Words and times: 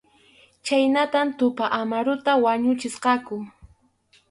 Chhaynatam 0.65 1.27
Tupa 1.37 1.65
Amaruta 1.79 2.31
wañuchisqaku. 2.43 3.35